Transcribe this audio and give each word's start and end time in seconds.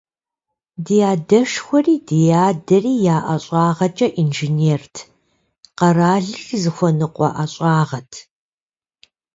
Ди 0.85 0.97
адэшхуэри, 1.13 1.95
ди 2.07 2.19
адэри 2.47 2.93
я 3.15 3.17
ӀэщӀагъэкӀэ 3.25 4.07
инженерт, 4.21 4.95
къэралыр 5.77 6.43
зыхуэныкъуэ 6.61 7.27
ӀэщӀагъэт. 7.35 8.11